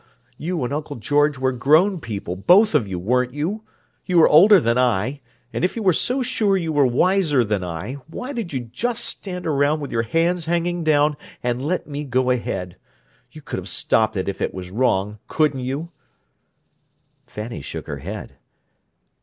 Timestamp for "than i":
4.59-5.21, 7.43-7.97